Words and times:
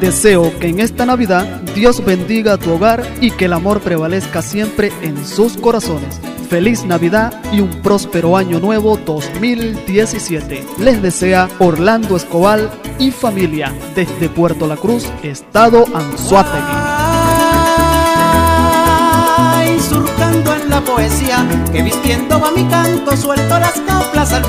Deseo 0.00 0.58
que 0.58 0.68
en 0.68 0.80
esta 0.80 1.04
Navidad 1.04 1.44
Dios 1.74 2.02
bendiga 2.02 2.56
tu 2.56 2.72
hogar 2.72 3.06
y 3.20 3.30
que 3.32 3.44
el 3.44 3.52
amor 3.52 3.80
prevalezca 3.80 4.40
siempre 4.40 4.90
en 5.02 5.26
sus 5.26 5.58
corazones. 5.58 6.18
Feliz 6.48 6.84
Navidad 6.84 7.34
y 7.52 7.60
un 7.60 7.70
próspero 7.82 8.36
año 8.36 8.60
nuevo 8.60 8.96
2017. 8.96 10.64
Les 10.78 11.02
desea 11.02 11.48
Orlando 11.58 12.16
Escobar 12.16 12.70
y 12.98 13.10
familia 13.10 13.74
desde 13.94 14.30
Puerto 14.30 14.66
La 14.66 14.76
Cruz, 14.76 15.04
Estado 15.22 15.84
Anzuategui. 15.94 16.90
En 20.62 20.70
la 20.70 20.80
poesía, 20.80 21.46
que 21.72 21.82
vistiendo 21.82 22.40
mi 22.56 22.64
canto, 22.64 23.16
suelto 23.16 23.58
las 23.58 23.80
coplas 23.80 24.32
al 24.32 24.42